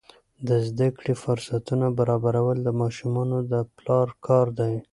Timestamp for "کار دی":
4.27-4.73